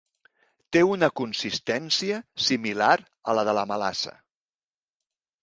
Té 0.77 0.81
una 0.93 1.09
consistència 1.21 2.17
similar 2.47 2.89
a 3.03 3.37
la 3.41 3.45
de 3.51 3.55
la 3.61 3.67
melassa. 3.75 4.17